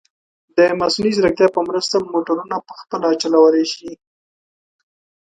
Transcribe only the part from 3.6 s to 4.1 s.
شي.